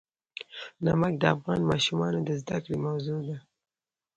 [0.85, 3.37] نمک د افغان ماشومانو د زده کړې موضوع ده.